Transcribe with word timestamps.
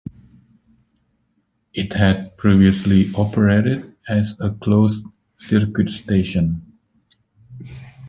It 1.75 1.93
had 1.93 2.35
previously 2.35 3.11
operated 3.13 3.95
as 4.09 4.35
a 4.39 4.49
closed 4.49 5.05
circuit 5.37 5.89
station. 5.91 6.75